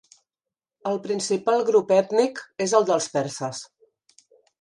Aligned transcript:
El 0.91 0.95
principal 1.01 1.61
grup 1.67 1.93
ètnic 1.97 2.41
és 2.67 2.73
el 2.79 2.87
dels 2.91 3.09
perses. 3.19 3.61